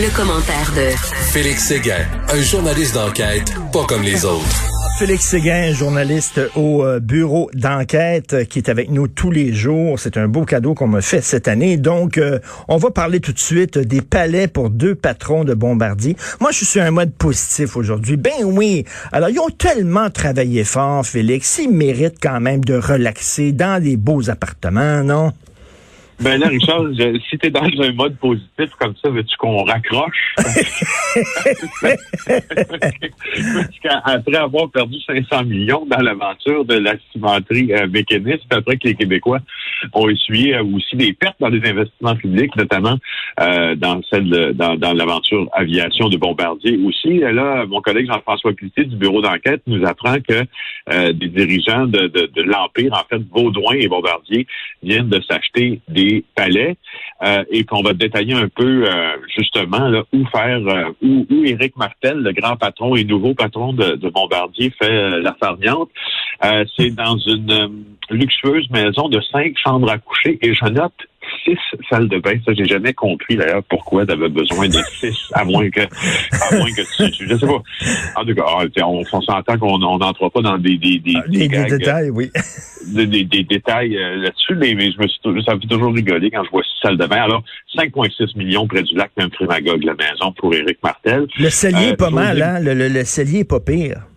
[0.00, 0.96] Le, commentaire de
[1.32, 4.96] Félix Séguin, un journaliste d'enquête pas comme les autres.
[4.96, 9.98] Félix Séguin, journaliste au euh, bureau d'enquête, euh, qui est avec nous tous les jours.
[9.98, 11.76] C'est un beau cadeau qu'on me fait cette année.
[11.76, 16.16] Donc, euh, on va parler tout de suite des palais pour deux patrons de Bombardier.
[16.40, 18.16] Moi, je suis sur un mode positif aujourd'hui.
[18.16, 18.84] Ben oui.
[19.10, 21.58] Alors, ils ont tellement travaillé fort, Félix.
[21.58, 25.32] Ils méritent quand même de relaxer dans des beaux appartements, non?
[26.20, 30.34] Ben là, Richard, je, si t'es dans un mode positif comme ça, veux-tu qu'on raccroche?
[33.82, 38.94] Qu'après avoir perdu 500 millions dans l'aventure de la cimenterie euh, mécaniste, après que les
[38.96, 39.38] Québécois
[39.92, 42.96] ont essuyé euh, aussi des pertes dans les investissements publics, notamment
[43.40, 47.18] euh, dans celle de, dans, dans l'aventure aviation de Bombardier aussi.
[47.18, 50.44] Là, mon collègue Jean-François Cloutier du bureau d'enquête nous apprend que
[50.92, 54.48] euh, des dirigeants de, de, de l'Empire, en fait, Baudouin et Bombardier,
[54.82, 56.76] viennent de s'acheter des palais
[57.22, 61.76] euh, et qu'on va détailler un peu euh, justement où faire euh, où, où Éric
[61.76, 65.90] Martel, le grand patron et nouveau patron de, Bombardier, fait la farniante.
[66.76, 70.94] C'est dans une luxueuse maison de cinq chambres à coucher et je note
[71.44, 72.34] six salles de bain.
[72.44, 76.56] Ça, j'ai jamais compris d'ailleurs pourquoi tu avais besoin de six, à moins que, à
[76.56, 77.62] moins que tu, je sais pas.
[78.20, 78.44] En tout cas,
[78.84, 82.30] on, on s'entend qu'on n'entre pas dans des, des, des, des, des détails, oui.
[82.86, 85.92] Des, des, des détails euh, là-dessus, mais, mais, je me suis, ça me fait toujours
[85.92, 87.22] rigoler quand je vois six salles de bain.
[87.22, 87.42] Alors,
[87.76, 91.26] 5,6 millions près du lac Memphremagog, la maison pour Éric Martel.
[91.38, 92.60] Le cellier est pas mal, hein?
[92.60, 94.07] Le, le, le cellier est pas pire.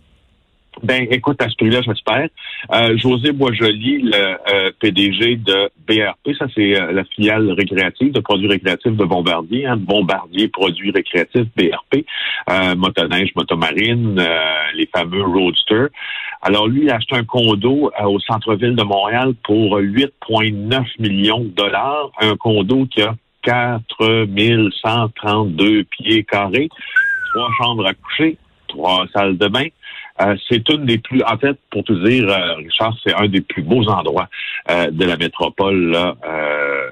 [0.83, 2.29] Ben, écoute, à ce prix-là, j'espère.
[2.73, 8.21] Euh, José Boisjoli, le euh, PDG de BRP, ça c'est euh, la filiale récréative de
[8.21, 12.05] produits récréatifs de Bombardier, hein, Bombardier Produits récréatifs BRP,
[12.49, 14.39] euh, motoneige, motomarine, euh,
[14.75, 15.87] les fameux Roadster.
[16.41, 21.49] Alors lui, il a acheté un condo au centre-ville de Montréal pour 8,9 millions de
[21.49, 23.13] dollars, un condo qui a
[23.43, 26.69] 4132 pieds carrés,
[27.33, 29.67] trois chambres à coucher, trois salles de bain.
[30.19, 33.41] Euh, c'est une des plus, en fait, pour tout dire, euh, Richard, c'est un des
[33.41, 34.27] plus beaux endroits
[34.69, 36.15] euh, de la métropole là,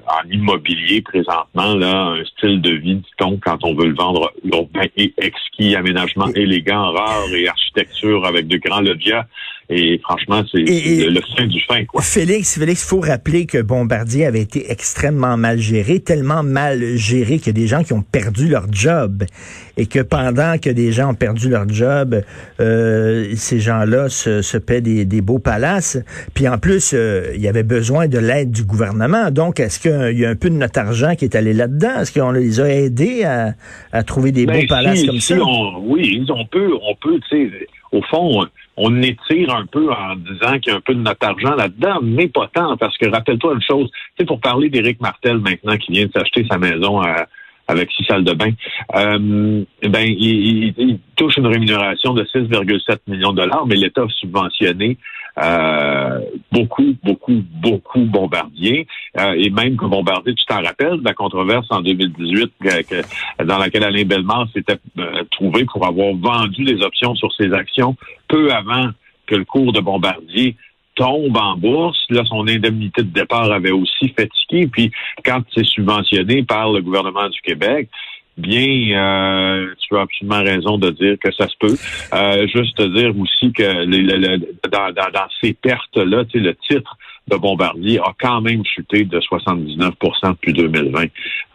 [0.06, 1.74] en immobilier présentement.
[1.74, 6.28] Là, un style de vie, dit-on, quand on veut le vendre urbain et exquis, aménagement
[6.34, 9.26] élégant, rare et architecture avec de grands logias.
[9.72, 11.84] Et franchement, c'est le fin du fin.
[11.84, 12.02] Quoi.
[12.02, 17.46] Félix, Félix, faut rappeler que Bombardier avait été extrêmement mal géré, tellement mal géré qu'il
[17.46, 19.22] y a des gens qui ont perdu leur job.
[19.76, 22.20] Et que pendant que des gens ont perdu leur job,
[22.58, 25.98] euh, ces gens-là se, se paient des, des, beaux palaces.
[26.34, 29.30] Puis en plus, euh, il y avait besoin de l'aide du gouvernement.
[29.30, 32.00] Donc, est-ce qu'il y a un peu de notre argent qui est allé là-dedans?
[32.00, 33.54] Est-ce qu'on les a aidés à,
[33.92, 35.38] à trouver des ben, beaux palaces comme si ça?
[35.40, 38.46] On, oui, on peut, on peut, tu sais, au fond,
[38.76, 41.98] on étire un peu en disant qu'il y a un peu de notre argent là-dedans,
[42.02, 45.76] mais pas tant, parce que rappelle-toi une chose, tu sais, pour parler d'Éric Martel maintenant
[45.76, 47.26] qui vient de s'acheter sa maison à,
[47.68, 48.50] avec six salles de bain,
[48.96, 54.08] euh, ben il, il, touche une rémunération de 6,7 millions de dollars, mais l'État a
[54.08, 54.96] subventionné
[55.38, 56.20] euh,
[56.52, 58.86] beaucoup, beaucoup, beaucoup Bombardier.
[59.18, 63.58] Euh, et même que Bombardier, tu t'en rappelles, de la controverse en 2018 que, dans
[63.58, 67.96] laquelle Alain Bellemare s'était euh, trouvé pour avoir vendu les options sur ses actions
[68.28, 68.90] peu avant
[69.26, 70.56] que le cours de Bombardier
[70.96, 71.98] tombe en bourse.
[72.10, 74.68] Là, son indemnité de départ avait aussi fatigué.
[74.70, 74.90] Puis,
[75.24, 77.88] quand c'est subventionné par le gouvernement du Québec,
[78.40, 81.76] bien, euh, tu as absolument raison de dire que ça se peut.
[82.14, 84.38] Euh, juste te dire aussi que les, le, le,
[84.70, 86.96] dans, dans, dans, ces pertes-là, tu le titre
[87.28, 89.94] de Bombardier a quand même chuté de 79
[90.24, 91.04] depuis 2020.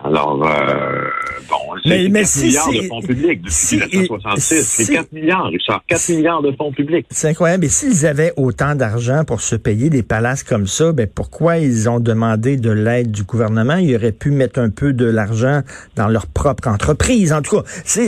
[0.03, 1.09] Alors, euh,
[1.49, 4.63] bon, c'est 4 si, milliards de fonds publics depuis si, 1966.
[4.63, 5.83] C'est 4 milliards, Richard.
[5.87, 7.05] 4 milliards de fonds publics.
[7.09, 7.65] C'est incroyable.
[7.65, 11.89] Et s'ils avaient autant d'argent pour se payer des palaces comme ça, ben pourquoi ils
[11.89, 13.77] ont demandé de l'aide du gouvernement?
[13.77, 15.61] Ils auraient pu mettre un peu de l'argent
[15.95, 17.33] dans leur propre entreprise.
[17.33, 17.63] En tout cas,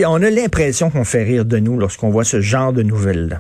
[0.07, 3.39] on a l'impression qu'on fait rire de nous lorsqu'on voit ce genre de nouvelles-là.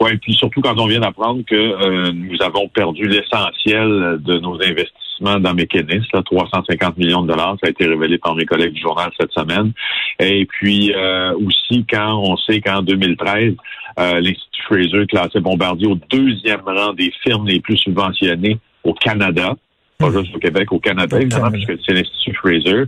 [0.00, 4.54] Oui, puis surtout quand on vient d'apprendre que euh, nous avons perdu l'essentiel de nos
[4.54, 8.80] investissements dans là, 350 millions de dollars, ça a été révélé par mes collègues du
[8.80, 9.72] journal cette semaine.
[10.18, 13.54] Et puis euh, aussi quand on sait qu'en 2013,
[13.98, 19.54] euh, l'Institut Fraser classait Bombardier au deuxième rang des firmes les plus subventionnées au Canada.
[19.98, 22.84] Pas juste au Québec, au Canada, évidemment, puisque c'est l'Institut Fraser.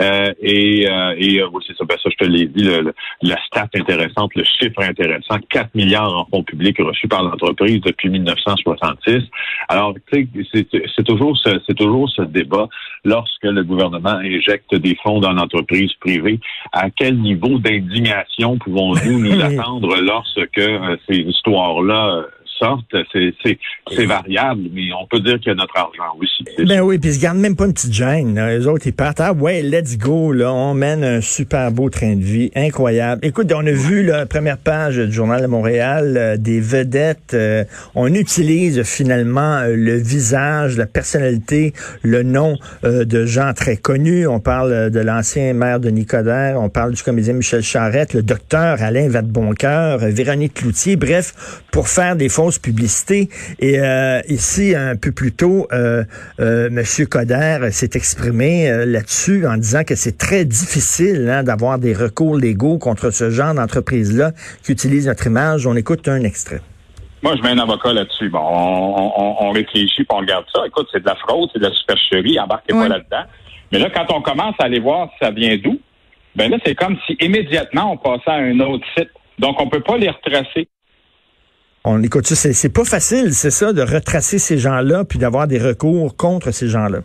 [0.00, 3.36] Euh, et euh, et oui, c'est ça, ben ça, je te l'ai dit, le, la
[3.46, 9.24] stat intéressante, le chiffre intéressant, 4 milliards en fonds publics reçus par l'entreprise depuis 1966.
[9.68, 10.66] Alors, tu sais,
[10.96, 12.68] c'est toujours ce, c'est toujours ce débat
[13.04, 16.38] lorsque le gouvernement injecte des fonds dans l'entreprise privée.
[16.72, 20.60] À quel niveau d'indignation pouvons-nous nous attendre lorsque
[21.08, 22.26] ces histoires-là
[22.58, 26.44] sorte, c'est variable, mais on peut dire qu'il y a notre argent aussi.
[26.66, 28.34] Ben oui, puis ils se gardent même pas une petite gêne.
[28.34, 32.16] Les autres, ils partent, ah ouais, let's go, là, on mène un super beau train
[32.16, 33.24] de vie, incroyable.
[33.24, 37.34] Écoute, on a vu la première page du Journal de Montréal, euh, des vedettes.
[37.34, 37.64] Euh,
[37.94, 41.72] on utilise finalement euh, le visage, la personnalité,
[42.02, 44.26] le nom de gens très connus.
[44.26, 48.82] On parle de l'ancien maire de Nicodère, on parle du comédien Michel Charette, le docteur
[48.82, 53.28] Alain Vadeboncoeur, Véronique Cloutier, bref, pour faire des publicité.
[53.58, 56.04] Et euh, ici, un peu plus tôt, euh,
[56.40, 56.82] euh, M.
[57.06, 62.36] Coder s'est exprimé euh, là-dessus en disant que c'est très difficile hein, d'avoir des recours
[62.36, 64.32] légaux contre ce genre d'entreprise-là
[64.64, 65.66] qui utilise notre image.
[65.66, 66.60] On écoute un extrait.
[67.22, 68.30] Moi, je mets un avocat là-dessus.
[68.30, 70.62] Bon, on, réfléchit, puis on regarde ça.
[70.66, 73.24] Écoute, c'est de la fraude, c'est de la supercherie, embarquez pas là-dedans.
[73.72, 75.80] Mais là, quand on commence à aller voir ça vient d'où,
[76.36, 79.10] ben là, c'est comme si immédiatement on passait à un autre site.
[79.38, 80.68] Donc, on peut pas les retracer.
[81.90, 85.58] On écoute ça, c'est pas facile, c'est ça, de retracer ces gens-là puis d'avoir des
[85.58, 86.98] recours contre ces gens-là.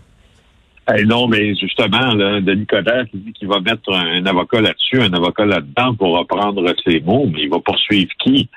[1.06, 5.46] non, mais justement, Denis Coderre qui dit qu'il va mettre un, avocat là-dessus, un avocat
[5.46, 8.50] là-dedans pour reprendre ses mots, mais il va poursuivre qui?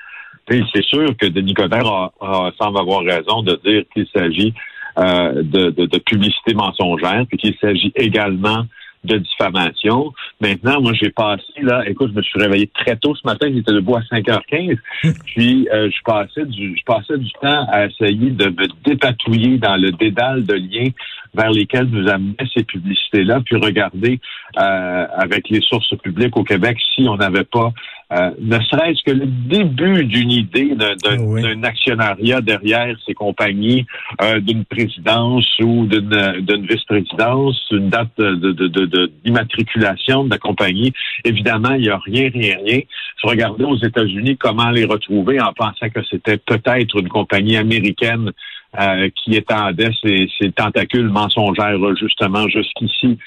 [0.49, 2.11] C'est sûr que Denis Coderre
[2.59, 4.53] semble avoir raison de dire qu'il s'agit
[4.99, 8.65] euh, de, de, publicité mensongère, puis qu'il s'agit également
[9.03, 10.13] de diffamation.
[10.41, 13.73] Maintenant, moi, j'ai passé, là, écoute, je me suis réveillé très tôt ce matin, j'étais
[13.73, 14.77] debout à 5h15,
[15.25, 19.77] puis euh, je passais du je passais du temps à essayer de me dépatouiller dans
[19.77, 20.89] le dédale de liens
[21.33, 24.19] vers lesquels nous amenaient ces publicités-là, puis regarder
[24.57, 27.71] euh, avec les sources publiques au Québec si on n'avait pas
[28.13, 33.85] euh, ne serait-ce que le début d'une idée d'un actionnariat derrière ces compagnies,
[34.21, 40.93] euh, d'une présidence ou d'une vice-présidence, une date d'immatriculation de, de, de, la compagnie.
[41.25, 42.79] Évidemment, il n'y a rien, rien, rien.
[43.21, 48.31] Je regardais aux États-Unis comment les retrouver en pensant que c'était peut-être une compagnie américaine
[48.79, 53.17] euh, qui étendait ses, ses tentacules mensongères justement jusqu'ici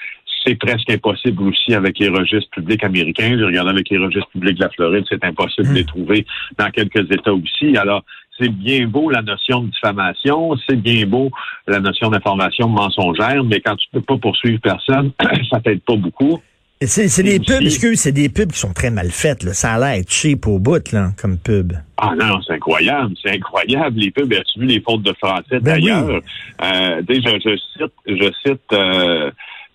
[0.45, 3.37] c'est presque impossible aussi avec les registres publics américains.
[3.39, 5.87] Je regarde avec les registres publics de la Floride, c'est impossible de les hmm.
[5.87, 6.27] trouver
[6.59, 7.77] dans quelques États aussi.
[7.77, 8.05] Alors,
[8.39, 11.31] c'est bien beau la notion de diffamation, c'est bien beau
[11.67, 15.13] la notion d'information mensongère, mais quand tu peux pas poursuivre personne,
[15.51, 16.41] ça t'aide pas beaucoup.
[16.83, 19.43] C'est des pubs, excuse, c'est des pubs qui sont très mal faites.
[19.43, 19.53] Là.
[19.53, 21.75] Ça a l'air cheap au bout, là, comme pub.
[21.99, 23.99] Ah non, c'est incroyable, c'est incroyable.
[23.99, 26.23] Les pubs, as-tu vu les fautes de français ben d'ailleurs?
[26.63, 29.31] Euh, je, cite, je cite euh,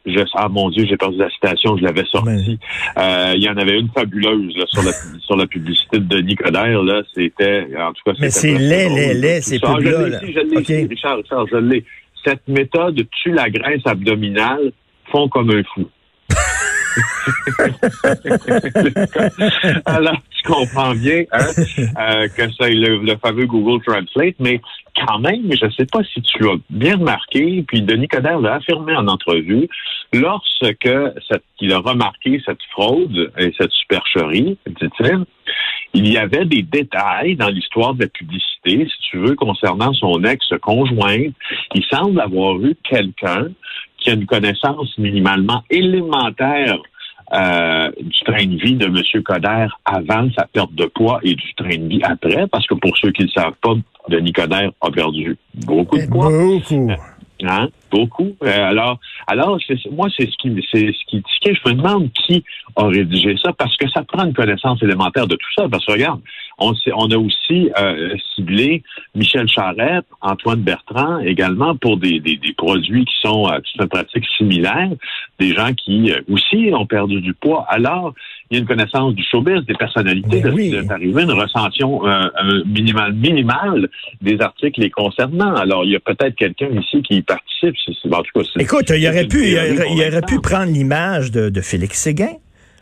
[0.05, 2.59] je, ah mon Dieu, j'ai perdu la citation, je l'avais sortie.
[2.97, 6.35] Euh, il y en avait une fabuleuse là, sur, la, sur la publicité de Denis
[6.35, 6.83] Coderre.
[6.83, 10.19] Là, c'était, en tout cas, Mais c'est laid, laid, laid, ces ah, pubs-là.
[10.21, 10.87] Je l'ai, okay.
[10.89, 11.83] Richard, Richard, je l'ai.
[12.23, 14.71] Cette méthode tue la graisse abdominale,
[15.11, 15.87] font comme un fou.
[19.85, 21.45] Alors, tu comprends bien hein,
[21.99, 24.59] euh, que c'est le, fameux Google Translate, mais
[24.95, 28.55] quand même, je ne sais pas si tu as bien remarqué, puis Denis Coderre l'a
[28.55, 29.67] affirmé en entrevue,
[30.13, 30.87] lorsque
[31.61, 35.25] il a remarqué cette fraude et cette supercherie, dit-il,
[35.93, 40.23] il y avait des détails dans l'histoire de la publicité, si tu veux, concernant son
[40.23, 41.33] ex-conjointe.
[41.73, 43.47] Il semble avoir eu quelqu'un
[43.97, 46.77] qui a une connaissance minimalement élémentaire
[47.33, 49.23] euh, du train de vie de M.
[49.23, 52.95] Coder avant sa perte de poids et du train de vie après, parce que pour
[52.97, 53.73] ceux qui ne savent pas,
[54.09, 56.29] Denis Coder a perdu beaucoup de poids.
[56.29, 56.91] Beaucoup.
[57.43, 57.67] Hein?
[57.91, 58.35] Beaucoup.
[58.43, 58.97] Euh, alors,
[59.27, 59.59] alors
[59.91, 62.43] moi, c'est ce qui, c'est ce qui, ce je me demande qui
[62.77, 65.67] a rédigé ça, parce que ça prend une connaissance élémentaire de tout ça.
[65.69, 66.21] Parce que regarde,
[66.57, 68.83] on, on a aussi euh, ciblé
[69.15, 73.87] Michel Charette, Antoine Bertrand également pour des, des, des produits qui sont euh, qui sont
[73.87, 74.91] pratiques similaires,
[75.39, 77.65] des gens qui euh, aussi ont perdu du poids.
[77.67, 78.13] Alors,
[78.55, 80.73] il y a une connaissance du showbiz, des personnalités, de, oui.
[80.73, 83.89] une recension euh, minimale, minimale
[84.21, 85.55] des articles les concernant.
[85.55, 87.75] Alors, il y a peut-être quelqu'un ici qui participe.
[88.11, 91.99] En tout cas, Écoute, il aurait pu, il aurait, pu prendre l'image de, de Félix
[91.99, 92.33] Séguin.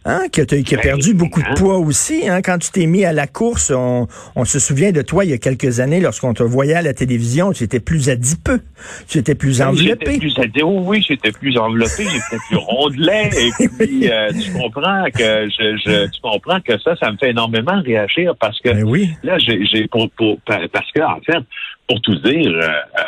[0.06, 2.28] Hein, qui a, qui a ben perdu beaucoup de poids aussi.
[2.28, 5.32] Hein, quand tu t'es mis à la course, on, on, se souvient de toi il
[5.32, 8.60] y a quelques années, lorsqu'on te voyait à la télévision, tu étais plus adipeux,
[9.08, 10.18] tu étais plus enveloppé.
[10.20, 13.30] Plus oui, j'étais plus enveloppé, j'étais plus rondelet.
[13.60, 17.30] Et puis, euh, tu comprends que je, je, tu comprends que ça, ça me fait
[17.30, 19.10] énormément réagir parce que ben oui.
[19.24, 21.44] là, j'ai, pour, pour, parce que en fait,
[21.88, 22.52] pour tout dire.
[22.52, 23.04] Euh, euh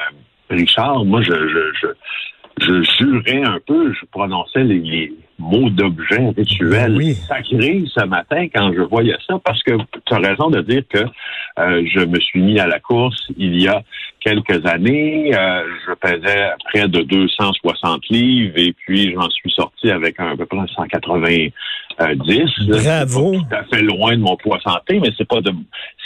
[0.49, 1.87] Richard, moi, je, je, je,
[2.65, 7.13] je jurais un peu, je prononçais les, les mots d'objet rituel Oui.
[7.13, 9.73] sacré ce matin quand je voyais ça, parce que
[10.05, 10.99] tu as raison de dire que
[11.59, 13.83] euh, je me suis mis à la course il y a
[14.19, 15.35] quelques années.
[15.35, 20.35] Euh, je pesais près de 260 livres et puis j'en suis sorti avec un, à
[20.35, 20.57] peu près
[21.97, 22.67] 190.
[22.67, 23.33] Bravo.
[23.33, 25.51] C'est pas tout à fait loin de mon poids santé, mais c'est pas de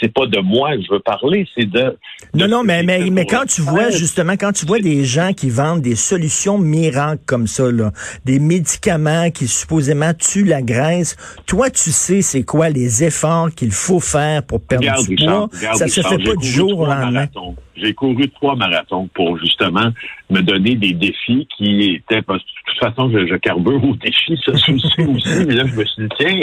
[0.00, 1.96] c'est pas de moi que je veux parler, c'est de,
[2.34, 3.92] Non, de non, mais, mais, mais quand tu vois, faire.
[3.98, 7.92] justement, quand tu vois des gens qui vendent des solutions miracles comme ça, là,
[8.24, 11.16] des médicaments qui supposément tuent la graisse,
[11.46, 15.48] toi, tu sais c'est quoi les efforts qu'il faut faire pour perdre Regarde, du Richard,
[15.48, 15.58] poids.
[15.58, 17.10] regarde, ça se fait pas du jour au lendemain.
[17.10, 17.56] marathons.
[17.80, 19.88] J'ai couru trois marathons pour justement
[20.30, 23.96] me donner des défis qui étaient parce que de toute façon je, je carbure aux
[23.96, 25.44] défis, ça c'est aussi aussi.
[25.46, 26.40] Mais là je me suis dit tiens,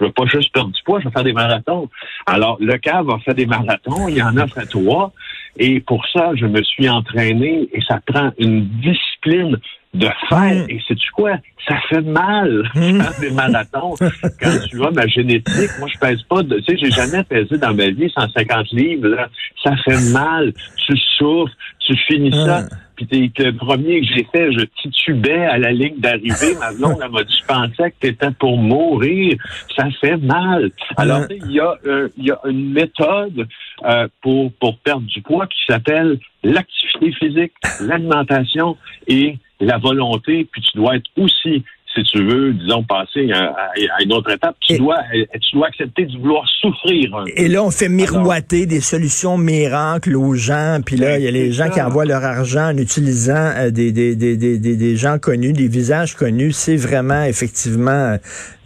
[0.00, 1.88] je veux pas juste perdre du poids, je vais faire des marathons.
[2.26, 5.12] Alors le CAV a fait des marathons, il y en a fait trois,
[5.58, 9.56] et pour ça je me suis entraîné et ça prend une discipline
[9.94, 10.64] de faire.
[10.66, 10.70] Mm.
[10.70, 11.32] Et sais-tu quoi?
[11.66, 13.00] Ça fait mal Mm.
[13.00, 13.94] faire des marathons.
[14.40, 16.56] Quand tu vois ma génétique, moi je pèse pas de.
[16.60, 19.08] Tu sais, j'ai jamais pesé dans ma vie 150 livres.
[19.08, 19.28] Là.
[19.64, 20.52] Ça fait mal.
[20.86, 21.52] Tu souffres.
[21.80, 22.66] Tu finis ça.
[22.70, 22.74] Ah.
[22.96, 26.54] Puis le premier que j'ai fait, je titubais à la ligne d'arrivée.
[26.58, 29.36] Ma blonde, elle m'a dit, je pensais que t'étais pour mourir.
[29.76, 30.70] Ça fait mal.
[30.96, 31.32] Alors, Ah.
[31.32, 33.46] il y a, euh, il y a une méthode
[33.84, 40.46] euh, pour, pour perdre du poids qui s'appelle l'activité physique, l'alimentation et la volonté.
[40.50, 41.62] Puis tu dois être aussi,
[41.94, 45.24] si tu veux, disons, passer à, à- à une autre étape, tu Et- dois, euh,
[45.40, 47.30] tu dois accepter de vouloir souffrir un peu.
[47.36, 50.78] Et là, on fait miroiter des solutions miracles aux gens.
[50.84, 51.70] Puis là, il y a les gens ça.
[51.70, 55.52] qui envoient leur argent en utilisant euh, des, des, des, des, des, des gens connus,
[55.52, 56.52] des visages connus.
[56.52, 58.16] C'est vraiment, effectivement, euh,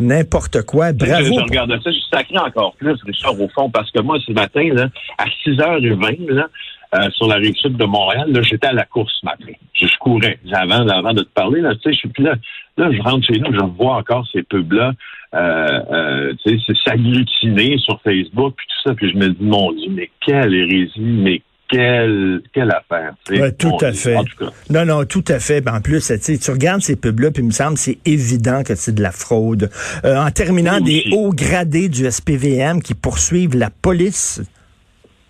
[0.00, 0.92] n'importe quoi.
[0.92, 1.24] Bravo.
[1.24, 4.32] Je, regarde ça, je suis sacré encore plus, Richard, au fond, parce que moi, ce
[4.32, 4.88] matin, là,
[5.18, 6.48] à 6h20, là,
[6.94, 9.52] euh, sur la rive sud de Montréal, là, j'étais à la course ce matin.
[9.74, 10.38] Je, je courais.
[10.52, 12.34] Avant, avant de te parler, là, tu sais, je suis là,
[12.76, 14.92] là, je rentre chez nous, je vois encore ces pubs-là,
[15.34, 19.72] euh, euh, tu sais, s'agglutiner sur Facebook, puis tout ça, puis je me dis, mon
[19.72, 23.14] Dieu, mais quelle hérésie, mais quelle, quelle affaire.
[23.24, 23.42] tu sais.
[23.42, 24.16] Ouais, tout à fait.
[24.16, 24.50] En tout cas.
[24.68, 25.62] Non, non, tout à fait.
[25.62, 28.62] Ben, en plus, tu sais, tu regardes ces pubs-là, puis il me semble c'est évident
[28.62, 29.70] que c'est de la fraude.
[30.04, 34.42] Euh, en terminant, des hauts gradés du SPVM qui poursuivent la police.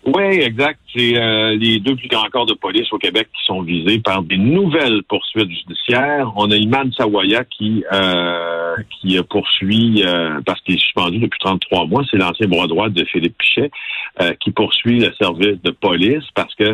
[0.05, 0.81] Oui, exact.
[0.95, 4.23] C'est euh, les deux plus grands corps de police au Québec qui sont visés par
[4.23, 6.33] des nouvelles poursuites judiciaires.
[6.37, 11.87] On a Iman Sawaya qui euh, qui poursuit euh, parce qu'il est suspendu depuis 33
[11.87, 12.03] mois.
[12.11, 13.71] C'est l'ancien bras droit de Philippe Pichet
[14.21, 16.65] euh, qui poursuit le service de police parce que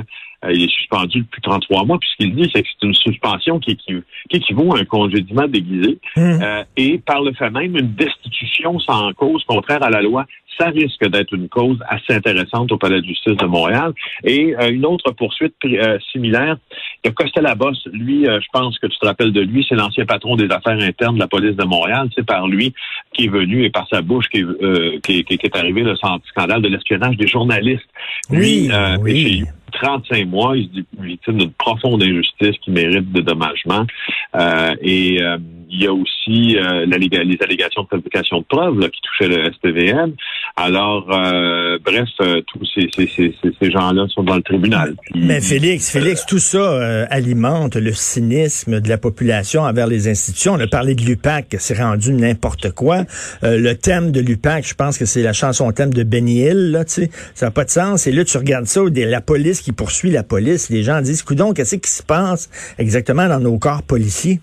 [0.44, 1.99] euh, il est suspendu depuis 33 mois.
[1.99, 4.85] Puis ce qu'il dit, c'est que c'est une suspension qui, équiv- qui équivaut à un
[4.85, 6.40] congédiement déguisé Hum.
[6.42, 10.25] euh, et par le fait même une destitution sans cause contraire à la loi.
[10.58, 13.92] Ça risque d'être une cause assez intéressante au Palais de justice de Montréal.
[14.24, 16.56] Et euh, une autre poursuite euh, similaire,
[17.04, 17.86] il y a Costa Labosse.
[17.92, 20.78] Lui, euh, je pense que tu te rappelles de lui, c'est l'ancien patron des affaires
[20.80, 22.08] internes de la police de Montréal.
[22.14, 22.74] C'est par lui
[23.12, 25.82] qui est venu et par sa bouche qui est, euh, qui est, qui est arrivé
[25.82, 27.88] le scandale de l'espionnage des journalistes.
[28.30, 29.22] Lui, Oui, euh, oui.
[29.22, 33.86] chez 35 mois, il dit victime d'une profonde injustice qui mérite de dédommagement.
[34.34, 35.38] Euh, et euh,
[35.70, 39.52] il y a aussi euh, les allégations de fabrication de preuves là, qui touchaient le
[39.52, 40.14] SPVM.
[40.56, 44.94] Alors, euh, bref, euh, tous ces, ces, ces, ces- gens-là sont dans le tribunal.
[45.14, 50.54] Mais Félix, Félix, tout ça euh, alimente le cynisme de la population envers les institutions.
[50.54, 53.04] On a parlé de l'UPAC, c'est rendu n'importe quoi.
[53.44, 56.70] Euh, le thème de l'UPAC, je pense que c'est la chanson thème de Benny Hill,
[56.72, 57.10] là, tu sais.
[57.34, 58.06] Ça n'a pas de sens.
[58.06, 60.70] Et là, tu regardes ça, la police qui poursuit la police.
[60.70, 62.48] Les gens disent, coudon, qu'est-ce qui se passe
[62.78, 64.40] exactement dans nos corps policiers?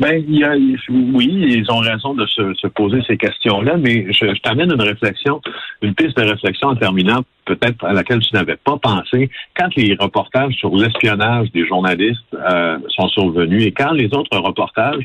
[0.00, 4.12] Ben, il y a, oui, ils ont raison de se, se poser ces questions-là, mais
[4.12, 5.40] je, je t'amène une réflexion,
[5.82, 9.30] une piste de réflexion en terminant, peut-être à laquelle tu n'avais pas pensé.
[9.56, 15.04] Quand les reportages sur l'espionnage des journalistes euh, sont survenus et quand les autres reportages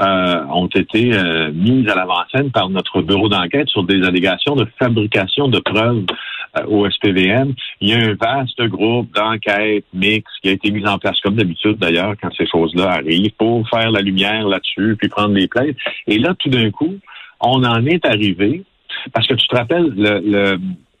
[0.00, 4.66] euh, ont été euh, mis à l'avant-scène par notre bureau d'enquête sur des allégations de
[4.78, 6.04] fabrication de preuves
[6.66, 7.54] au SPVM.
[7.80, 11.36] Il y a un vaste groupe d'enquête mixte qui a été mis en place, comme
[11.36, 15.76] d'habitude d'ailleurs, quand ces choses-là arrivent, pour faire la lumière là-dessus, puis prendre les plaintes.
[16.06, 16.94] Et là, tout d'un coup,
[17.40, 18.62] on en est arrivé,
[19.12, 20.58] parce que tu te rappelles, le, le,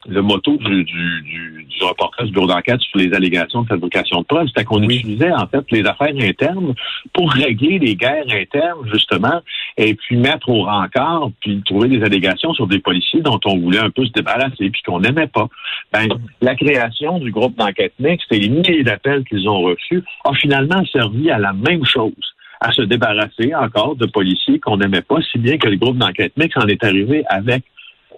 [0.08, 4.20] le motto du, du, du, du reportage du bureau d'enquête sur les allégations de fabrication
[4.20, 4.96] de preuves, c'était qu'on Oui.
[4.96, 6.74] utilisait en fait les affaires internes
[7.12, 9.40] pour régler les guerres internes, justement,
[9.76, 13.78] et puis mettre au rencard, puis trouver des allégations sur des policiers dont on voulait
[13.78, 15.48] un peu se débarrasser, puis qu'on n'aimait pas.
[15.92, 16.08] Ben,
[16.40, 20.84] la création du groupe d'enquête mixte et les milliers d'appels qu'ils ont reçus a finalement
[20.86, 22.12] servi à la même chose
[22.60, 26.36] à se débarrasser encore de policiers qu'on n'aimait pas, si bien que le groupe d'enquête
[26.36, 27.64] mixte en est arrivé avec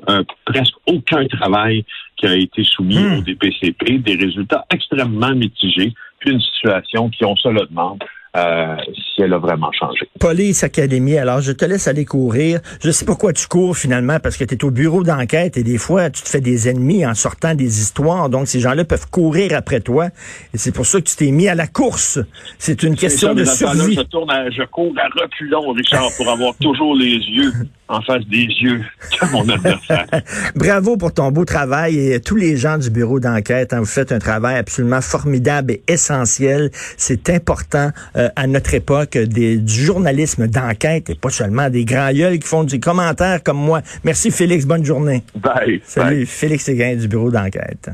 [0.08, 1.84] euh, presque aucun travail
[2.16, 3.18] qui a été soumis Hmm.
[3.18, 5.92] au DPCP, des résultats extrêmement mitigés.
[6.26, 8.02] une situation qui, on se le demande,
[8.36, 10.08] euh, si elle a vraiment changé.
[10.18, 12.60] Police Academy, alors je te laisse aller courir.
[12.82, 15.62] Je sais pas quoi tu cours finalement parce que tu es au bureau d'enquête et
[15.62, 18.28] des fois tu te fais des ennemis en sortant des histoires.
[18.28, 20.06] Donc ces gens-là peuvent courir après toi
[20.52, 22.18] et c'est pour ça que tu t'es mis à la course.
[22.58, 23.94] C'est une question de survie.
[23.94, 27.52] je, tourne je cours à reculons, Richard, pour avoir toujours les yeux
[27.88, 28.82] en face des yeux
[29.22, 30.06] de mon adversaire.
[30.56, 33.72] Bravo pour ton beau travail et tous les gens du bureau d'enquête.
[33.72, 36.70] Hein, vous faites un travail absolument formidable et essentiel.
[36.96, 42.12] C'est important euh, à notre époque des, du journalisme d'enquête et pas seulement des grands
[42.12, 43.82] gueules qui font des commentaires comme moi.
[44.04, 45.22] Merci Félix, bonne journée.
[45.34, 45.80] Bye.
[45.84, 47.90] Salut, Félix Séguin du bureau d'enquête.